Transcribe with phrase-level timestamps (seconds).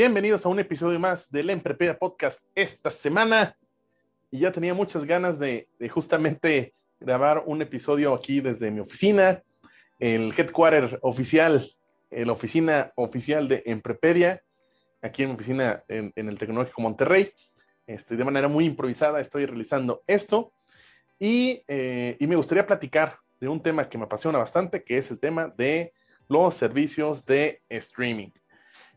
[0.00, 3.54] Bienvenidos a un episodio más del Emprepedia Podcast esta semana.
[4.30, 9.42] Y ya tenía muchas ganas de, justamente grabar un episodio aquí desde mi oficina,
[9.98, 11.70] el headquarter oficial,
[12.10, 14.42] la oficina oficial de Emprepedia,
[15.02, 17.34] aquí en mi oficina en, el Tecnológico Monterrey.
[17.86, 20.54] Este, de manera muy improvisada estoy realizando esto
[21.18, 25.20] eh, y me gustaría platicar de un tema que me apasiona bastante, que es el
[25.20, 25.92] tema de
[26.26, 28.30] los servicios de streaming.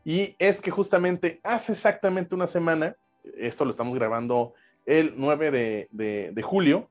[0.04, 2.96] Y es que justamente hace exactamente una semana,
[3.36, 4.52] esto lo estamos grabando
[4.84, 6.90] el 9 de, de, de julio,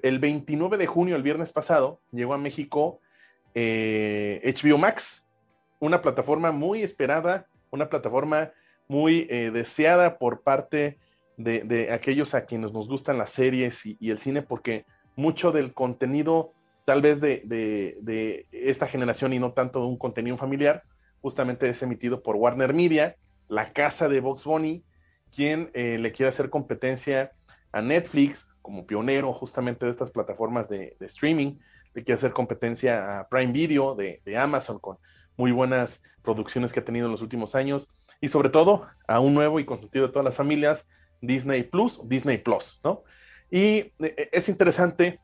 [0.00, 3.00] el 29 de junio, el viernes pasado, llegó a México
[3.54, 5.24] eh, HBO Max,
[5.80, 8.52] una plataforma muy esperada, una plataforma
[8.86, 10.98] muy eh, deseada por parte
[11.36, 14.84] de, de, aquellos a quienes nos gustan las series y, el cine, porque
[15.16, 16.52] mucho del contenido,
[16.84, 20.84] tal vez de, de esta generación y no tanto un contenido familiar,
[21.22, 23.16] justamente es emitido por Warner Media,
[23.48, 24.84] la casa de Box Bunny,
[25.34, 27.32] quien eh, le quiere hacer competencia
[27.70, 31.58] a Netflix como pionero justamente de estas plataformas de, streaming,
[31.94, 34.98] le quiere hacer competencia a Prime Video de, Amazon con
[35.36, 37.88] muy buenas producciones que ha tenido en los últimos años
[38.20, 40.86] y sobre todo a un nuevo y consentido de todas las familias,
[41.20, 43.02] Disney Plus, Disney Plus, ¿no?
[43.50, 45.20] Y eh, es interesante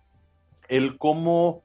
[0.68, 1.62] el cómo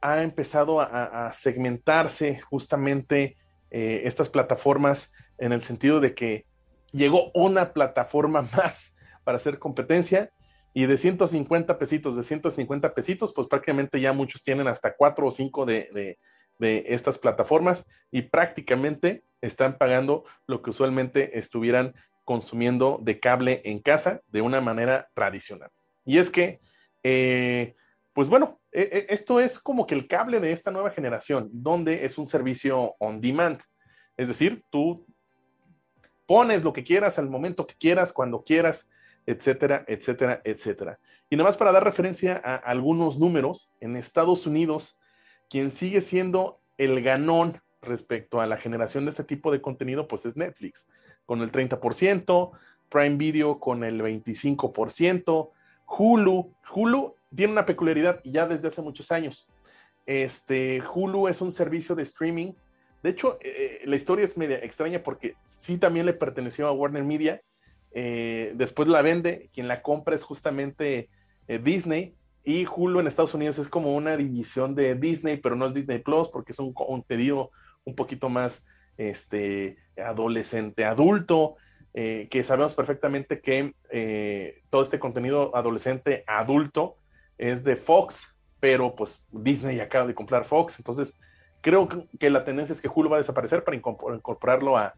[0.00, 3.36] ha empezado a segmentarse justamente
[3.74, 6.46] eh, estas plataformas en el sentido de que
[6.92, 8.94] llegó una plataforma más
[9.24, 10.30] para hacer competencia
[10.74, 15.30] y de 150 pesitos, de 150 pesitos, pues prácticamente ya muchos tienen hasta cuatro o
[15.30, 16.18] cinco de, de,
[16.58, 21.94] de estas plataformas y prácticamente están pagando lo que usualmente estuvieran
[22.24, 25.70] consumiendo de cable en casa de una manera tradicional.
[26.04, 26.60] Y es que,
[27.02, 27.74] eh,
[28.12, 32.26] pues bueno, esto es como que el cable de esta nueva generación, donde es un
[32.26, 33.60] servicio on demand.
[34.16, 35.06] Es decir, tú
[36.26, 38.86] pones lo que quieras al momento que quieras, cuando quieras,
[39.26, 40.98] etcétera, etcétera, etcétera.
[41.30, 44.98] Y nada más para dar referencia a algunos números, en Estados Unidos,
[45.48, 50.26] quien sigue siendo el ganón respecto a la generación de este tipo de contenido, pues
[50.26, 50.86] es Netflix,
[51.24, 52.50] con el 30%,
[52.88, 55.50] Prime Video con el 25%,
[55.86, 59.48] Hulu, Hulu tiene una peculiaridad ya desde hace muchos años.
[60.06, 62.52] Este, Hulu es un servicio de streaming.
[63.02, 67.04] De hecho, eh, la historia es media extraña porque sí también le perteneció a Warner
[67.04, 67.40] Media.
[67.92, 69.50] Eh, después la vende.
[69.52, 71.08] Quien la compra es justamente
[71.48, 72.14] eh, Disney.
[72.44, 76.00] Y Hulu en Estados Unidos es como una división de Disney, pero no es Disney
[76.00, 77.50] Plus porque es un contenido
[77.84, 78.64] un poquito más
[78.96, 81.56] este, adolescente, adulto.
[81.94, 86.96] Eh, que sabemos perfectamente que eh, todo este contenido adolescente adulto
[87.38, 91.18] es de Fox, pero pues Disney acaba de comprar Fox, entonces
[91.60, 91.88] creo
[92.18, 94.94] que la tendencia es que Hulu va a desaparecer para incorporarlo a,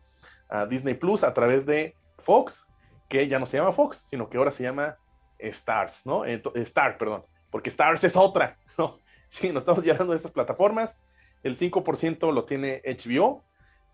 [0.69, 2.65] Disney Plus a través de Fox,
[3.09, 4.97] que ya no se llama Fox, sino que ahora se llama
[5.39, 6.25] Stars, ¿no?
[6.25, 8.99] Star, perdón, porque Stars es otra, ¿no?
[9.29, 11.01] Sí, nos estamos hablando de estas plataformas,
[11.43, 13.43] el 5% lo tiene HBO,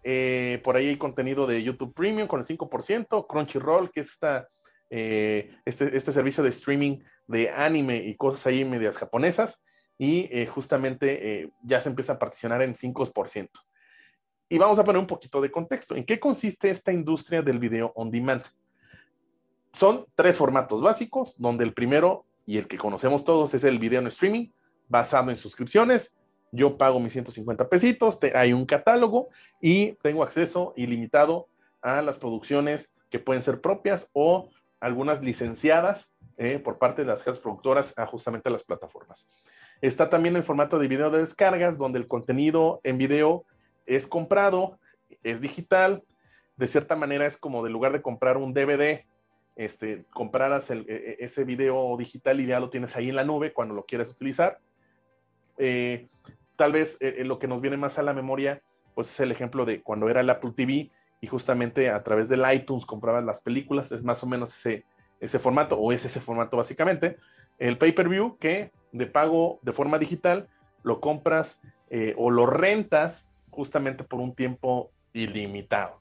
[0.02, 4.48] eh, por ahí hay contenido de YouTube Premium con el 5%, Crunchyroll, que es esta,
[4.90, 9.62] eh, este, este, servicio de streaming de anime y cosas ahí medias japonesas,
[9.96, 13.48] y eh, justamente eh, ya se empieza a particionar en 5%.
[14.48, 15.94] Y vamos a poner un poquito de contexto.
[15.94, 18.42] ¿En qué consiste esta industria del video on demand?
[19.72, 24.00] Son tres formatos básicos, donde el primero y el que conocemos todos es el video
[24.00, 24.48] en streaming,
[24.88, 26.16] basado en suscripciones,
[26.52, 29.28] yo pago mis 150 pesitos, te, hay un catálogo
[29.60, 31.48] y tengo acceso ilimitado
[31.80, 37.18] a las producciones que pueden ser propias o algunas licenciadas eh, por parte de las
[37.18, 39.28] casas productoras a justamente las plataformas.
[39.80, 43.44] Está también el formato de video de descargas, donde el contenido en video
[43.86, 44.78] es comprado,
[45.22, 46.02] es digital,
[46.56, 49.04] de cierta manera es como de lugar de comprar un DVD,
[49.56, 53.52] este, compraras e, e, ese video digital y ya lo tienes ahí en la nube
[53.52, 54.58] cuando lo quieras utilizar.
[55.58, 56.08] Eh,
[56.56, 58.62] tal vez eh, lo que nos viene más a la memoria,
[58.94, 60.90] pues es el ejemplo de cuando era el Apple TV
[61.20, 64.84] y justamente a través del iTunes compraban las películas, es más o menos ese,
[65.20, 67.16] ese formato, o es ese formato básicamente.
[67.58, 70.48] el pay-per-view que de pago de forma digital
[70.82, 76.00] lo compras eh, o lo rentas justamente por un tiempo ilimitado.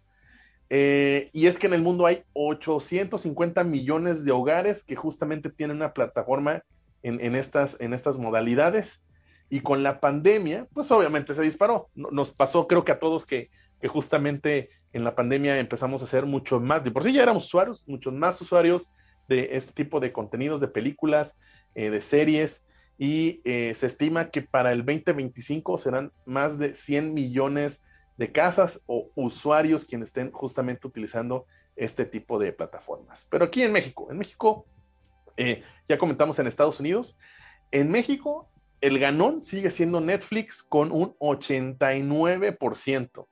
[0.70, 5.78] Eh, y es que en el mundo hay 850 millones de hogares que justamente tienen
[5.78, 6.64] una plataforma
[7.02, 9.02] en, estas, en estas modalidades.
[9.50, 11.90] Y con la pandemia, pues obviamente se disparó.
[11.96, 13.50] Nos pasó, creo que a todos, que
[13.88, 16.84] justamente en la pandemia empezamos a hacer mucho más.
[16.84, 18.92] De por sí ya éramos usuarios, muchos más usuarios
[19.28, 21.38] de este tipo de contenidos, de películas,
[21.76, 22.64] eh, de series.
[22.98, 27.82] Y eh, se estima que para el 2025 serán más de 100 millones
[28.18, 31.46] de casas o usuarios quienes estén justamente utilizando
[31.78, 33.26] este tipo de plataformas.
[33.30, 34.66] Pero aquí en México, en México,
[35.38, 37.18] eh, ya comentamos en Estados Unidos,
[37.72, 38.50] en México
[38.82, 43.28] el ganón sigue siendo Netflix con un 89%.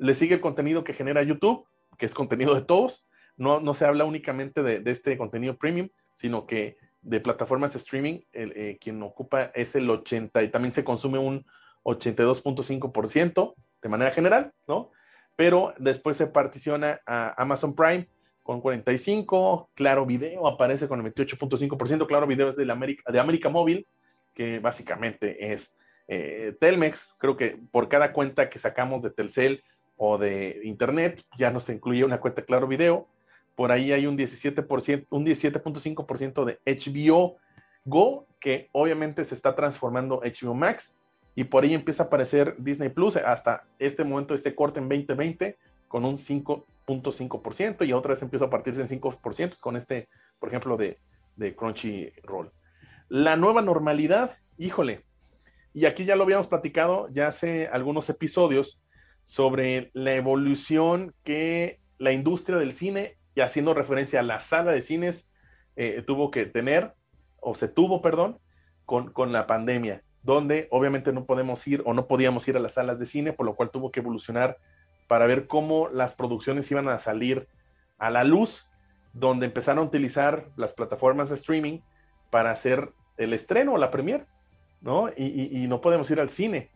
[0.00, 1.66] Le sigue el contenido que genera YouTube,
[1.98, 3.06] que es contenido de todos.
[3.36, 8.20] No, no se habla únicamente de, este contenido premium, sino que de plataformas de streaming,
[8.32, 11.44] eh, quien ocupa es el 80 y también se consume un
[11.84, 14.90] 82.5% de manera general, ¿no?
[15.36, 18.08] Pero después se particiona a Amazon Prime
[18.42, 23.50] con 45, Claro Video aparece con el 28.5%, Claro Video es de, América, de América
[23.50, 23.86] Móvil,
[24.34, 25.74] que básicamente es
[26.08, 29.62] eh, Telmex, creo que por cada cuenta que sacamos de Telcel
[30.02, 33.06] o de Internet, ya nos incluye una cuenta Claro Video,
[33.54, 37.36] por ahí hay un 17%, un 17.5% de HBO
[37.84, 40.96] Go, que obviamente se está transformando HBO Max,
[41.34, 45.58] y por ahí empieza a aparecer Disney Plus hasta este momento, este corte en 2020,
[45.86, 50.08] con un 5.5%, y otra vez empieza a partirse en 5% con este,
[50.38, 50.98] por ejemplo, de,
[51.36, 52.50] de Crunchyroll.
[53.10, 55.04] La nueva normalidad, híjole,
[55.74, 58.80] y aquí ya lo habíamos platicado ya hace algunos episodios
[59.24, 64.82] sobre la evolución que la industria del cine, y haciendo referencia a la sala de
[64.82, 65.30] cines,
[65.76, 66.94] eh, tuvo que tener,
[67.40, 68.38] o se tuvo, perdón,
[68.86, 72.74] con, con la pandemia donde obviamente no podemos ir o no podíamos ir a las
[72.74, 74.58] salas de cine, por lo cual tuvo que evolucionar
[75.08, 77.48] para ver cómo las producciones iban a salir
[77.98, 78.68] a la luz,
[79.12, 81.80] donde empezaron a utilizar las plataformas de streaming
[82.30, 84.26] para hacer el estreno o la premier,
[84.80, 85.08] ¿no?
[85.16, 86.70] Y, no podemos ir al cine.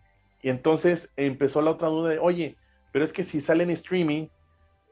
[0.45, 2.59] Y entonces empezó la otra duda de, oye,
[2.93, 4.27] pero es que si sale en streaming,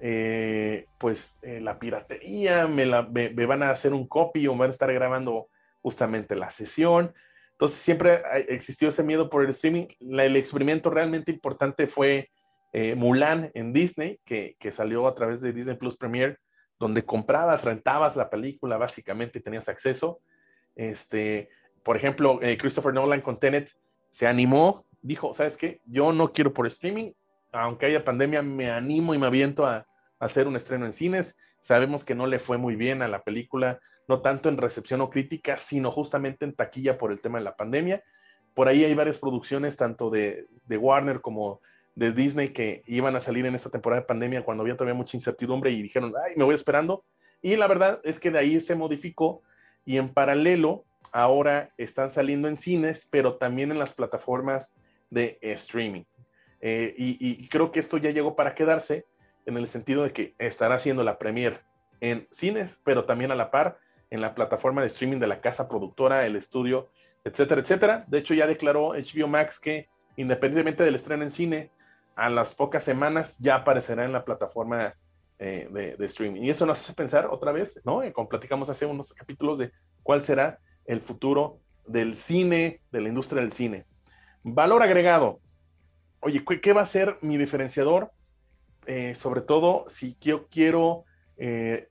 [0.00, 4.60] eh, pues eh, la piratería, me, la, me, van a hacer un copy o me
[4.60, 5.48] van a estar grabando
[5.82, 7.12] justamente la sesión
[7.52, 9.88] entonces siempre existió ese miedo por el streaming.
[10.00, 12.30] el experimento realmente importante fue
[12.72, 16.40] eh, Mulan en Disney, que, salió a través de Disney Plus Premier,
[16.80, 20.22] donde comprabas, rentabas la película básicamente y tenías acceso.
[20.74, 21.50] Este,
[21.82, 23.70] por ejemplo, Christopher Nolan con Tenet
[24.10, 25.80] se animó, dijo, ¿sabes qué?
[25.84, 27.12] Yo no quiero por streaming,
[27.52, 29.86] aunque haya pandemia, me animo y me aviento a
[30.18, 31.36] hacer un estreno en cines.
[31.60, 35.10] Sabemos que no le fue muy bien a la película, no tanto en recepción o
[35.10, 38.02] crítica, sino justamente en taquilla por el tema de la pandemia.
[38.54, 41.60] Por ahí hay varias producciones, tanto de, Warner como
[41.94, 45.16] de Disney, que iban a salir en esta temporada de pandemia cuando había todavía mucha
[45.16, 47.04] incertidumbre y dijeron, ay, me voy esperando.
[47.42, 49.42] Y la verdad es que de ahí se modificó
[49.84, 54.74] y en paralelo ahora están saliendo en cines, pero también en las plataformas
[55.12, 56.04] de streaming.
[56.60, 59.06] Eh, y, creo que esto ya llegó para quedarse
[59.46, 61.62] en el sentido de que estará haciendo la premier
[62.00, 63.78] en cines, pero también a la par
[64.10, 66.90] en la plataforma de streaming de la casa productora, el estudio,
[67.24, 68.04] etcétera, etcétera.
[68.08, 71.70] De hecho, ya declaró HBO Max que independientemente del estreno en cine,
[72.14, 74.94] a las pocas semanas ya aparecerá en la plataforma
[75.38, 76.42] eh, de, streaming.
[76.42, 78.02] Y eso nos hace pensar otra vez, ¿no?
[78.02, 79.72] Eh, como platicamos hace unos capítulos de
[80.02, 83.86] cuál será el futuro del cine, de la industria del cine.
[84.44, 85.40] Valor agregado.
[86.20, 88.12] Oye, ¿qué va a ser mi diferenciador?
[88.86, 91.04] Eh, sobre todo si yo quiero
[91.36, 91.88] eh,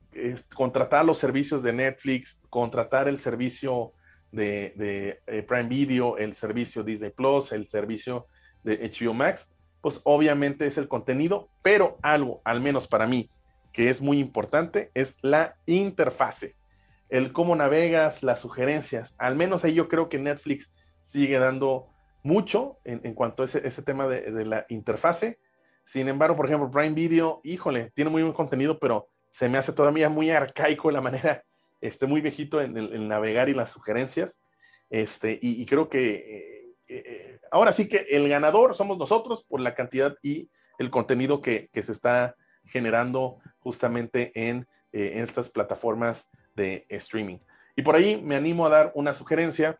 [0.53, 3.93] contratar los servicios de Netflix, contratar el servicio
[4.31, 8.27] de, eh, Prime Video, el servicio Disney Plus, el servicio
[8.63, 13.29] de HBO Max, pues obviamente es el contenido, pero algo, al menos para mí,
[13.71, 16.55] que es muy importante, es la interfase,
[17.09, 19.15] el cómo navegas, las sugerencias.
[19.17, 21.90] Al menos ahí yo creo que Netflix sigue dando
[22.23, 25.39] mucho en, cuanto a ese, tema de la interfase
[25.85, 29.73] sin embargo, por ejemplo, Prime Video, híjole, tiene muy buen contenido, pero se me hace
[29.73, 31.43] todavía muy arcaico la manera,
[31.81, 34.41] este, muy viejito en el navegar y las sugerencias.
[34.89, 39.73] Este, y, creo que eh, eh, ahora sí que el ganador somos nosotros por la
[39.73, 40.49] cantidad y
[40.79, 42.35] el contenido que, se está
[42.65, 47.39] generando justamente en, eh, en, estas plataformas de streaming.
[47.75, 49.79] Y por ahí me animo a dar una sugerencia.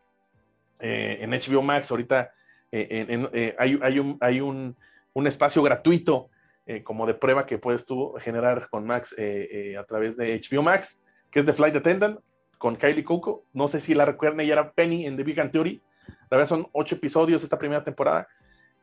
[0.82, 2.32] En HBO Max ahorita
[2.70, 4.76] hay, hay, un, hay un
[5.14, 6.30] un espacio gratuito
[6.66, 10.40] eh, como de prueba que puedes tú generar con Max eh, eh, a través de
[10.40, 12.20] HBO Max, que es de Flight Attendant.
[12.58, 13.44] con Kylie Coco.
[13.52, 15.82] No sé si la recuerdan, ella era Penny en The Big Bang Theory.
[16.30, 18.28] La verdad son ocho episodios esta primera temporada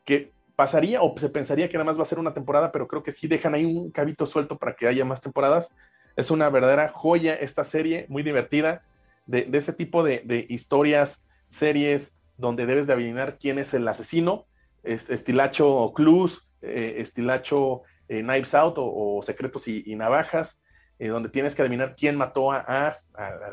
[0.05, 3.03] que pasaría o se pensaría que nada más va a ser una temporada, pero creo
[3.03, 5.69] que sí dejan ahí un cabito suelto para que haya más temporadas.
[6.17, 8.83] Es una verdadera joya esta serie, muy divertida,
[9.25, 13.87] de, de ese tipo de, de, historias, series, donde debes de adivinar quién es el
[13.87, 14.45] asesino,
[14.83, 20.59] estilacho Clues, eh, estilacho eh, Knives Out o, Secretos y, Navajas,
[20.99, 22.95] eh, donde tienes que adivinar quién mató a, a,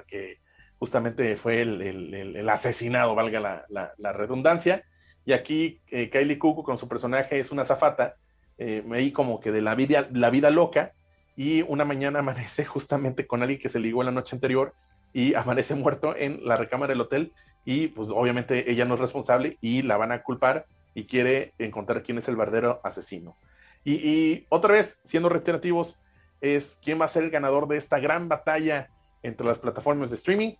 [0.06, 0.40] que
[0.78, 4.84] justamente fue el, el, asesinado, valga la, la, redundancia.
[5.24, 8.16] Y aquí Kylie Cuckoo con su personaje es una zafata,
[8.56, 10.92] di como que de la vida, la vida loca,
[11.36, 14.74] y una mañana amanece justamente con alguien que se ligó la noche anterior
[15.12, 17.32] y amanece muerto en la recámara del hotel
[17.66, 22.02] y pues obviamente ella no es responsable y la van a culpar y quiere encontrar
[22.02, 23.36] quién es el verdadero asesino.
[23.84, 25.98] Y, otra vez, siendo reiterativos,
[26.40, 28.90] es quién va a ser el ganador de esta gran batalla
[29.22, 30.54] entre las plataformas de streaming.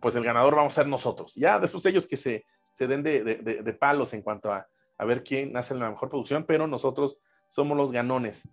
[0.00, 1.34] Pues el ganador vamos a ser nosotros.
[1.36, 4.66] Ya después de ellos que se, se den de, de, de, palos en cuanto a,
[4.98, 8.48] a ver quién hace la mejor producción, pero nosotros somos los ganones.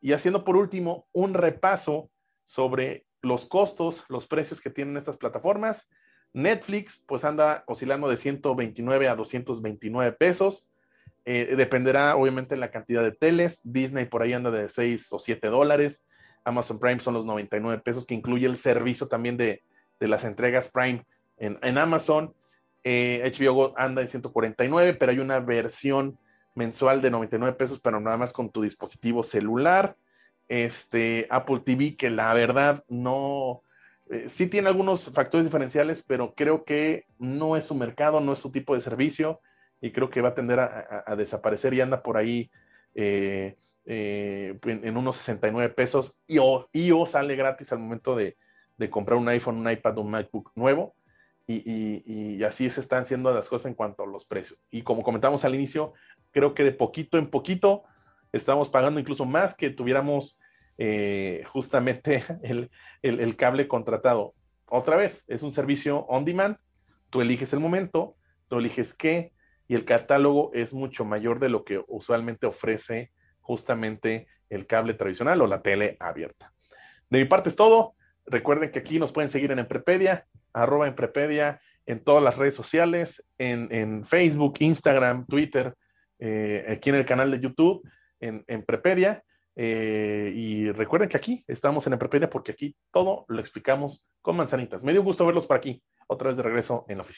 [0.00, 2.10] Y haciendo por último un repaso
[2.44, 5.88] sobre los costos, los precios que tienen estas plataformas.
[6.38, 10.68] Netflix pues anda oscilando de 129 a 229 pesos.
[11.24, 13.60] Eh, dependerá obviamente la cantidad de teles.
[13.64, 16.06] Disney por ahí anda de 6 o 7 dólares.
[16.44, 19.62] Amazon Prime son los 99 pesos, que incluye el servicio también de,
[20.00, 21.04] de las entregas Prime
[21.36, 22.32] en, en Amazon.
[22.84, 26.18] Eh, HBO anda en 149, pero hay una versión
[26.54, 29.96] mensual de 99 pesos, pero nada más con tu dispositivo celular.
[30.48, 33.62] Este Apple TV, que la verdad no,
[34.10, 38.38] eh, sí tiene algunos factores diferenciales, pero creo que no es su mercado, no es
[38.38, 39.40] su tipo de servicio
[39.80, 42.50] y creo que va a tender a, desaparecer y anda por ahí
[42.94, 48.36] eh, eh, en, unos 69 pesos y o, sale gratis al momento de,
[48.90, 50.94] comprar un iPhone, un iPad, un MacBook nuevo.
[51.46, 52.02] Y, y,
[52.36, 54.60] y, así se están haciendo las cosas en cuanto a los precios.
[54.70, 55.94] Y como comentamos al inicio,
[56.30, 57.84] creo que de poquito en poquito
[58.32, 60.38] estamos pagando incluso más que tuviéramos
[60.78, 62.70] eh, justamente el,
[63.02, 64.34] el, cable contratado.
[64.66, 66.56] Otra vez, es un servicio on demand,
[67.10, 68.16] tú eliges el momento,
[68.48, 69.32] tú eliges qué,
[69.66, 75.42] y el catálogo es mucho mayor de lo que usualmente ofrece justamente el cable tradicional
[75.42, 76.54] o la tele abierta.
[77.10, 77.94] De mi parte es todo.
[78.24, 83.24] Recuerden que aquí nos pueden seguir en Emprepedia, arroba Emprepedia, en todas las redes sociales,
[83.38, 85.74] en, en Facebook, Instagram, Twitter,
[86.18, 87.82] eh, aquí en el canal de YouTube,
[88.20, 89.24] en Emprepedia.
[89.60, 94.84] Eh, y recuerden que aquí estamos en Emprepedia porque aquí todo lo explicamos con manzanitas.
[94.84, 97.17] Me dio gusto verlos por aquí, otra vez de regreso en la oficina.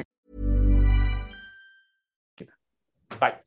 [3.19, 3.40] Bye.